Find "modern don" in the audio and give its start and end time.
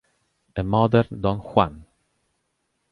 0.63-1.37